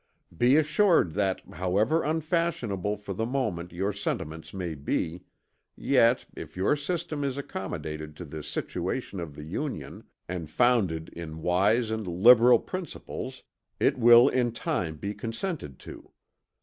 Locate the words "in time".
14.27-14.95